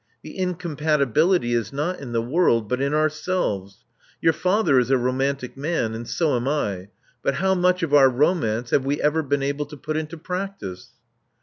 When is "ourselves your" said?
2.91-4.33